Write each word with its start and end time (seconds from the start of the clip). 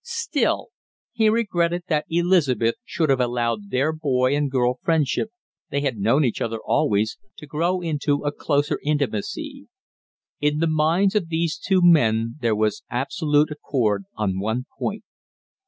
Still 0.03 0.69
he 1.11 1.29
regretted 1.29 1.83
that 1.87 2.07
Elizabeth 2.09 2.73
should 2.83 3.11
have 3.11 3.19
allowed 3.19 3.69
their 3.69 3.93
boy 3.93 4.35
and 4.35 4.49
girl 4.49 4.79
friendship 4.81 5.29
they 5.69 5.81
had 5.81 5.97
known 5.99 6.25
each 6.25 6.41
other 6.41 6.57
always 6.57 7.19
to 7.37 7.45
grow 7.45 7.81
into 7.81 8.23
a 8.23 8.31
closer 8.31 8.79
intimacy. 8.83 9.67
In 10.39 10.57
the 10.57 10.65
minds 10.65 11.13
of 11.13 11.27
these 11.29 11.55
two 11.55 11.81
men 11.83 12.37
there 12.41 12.55
was 12.55 12.81
absolute 12.89 13.51
accord 13.51 14.05
on 14.15 14.39
one 14.39 14.65
point. 14.79 15.03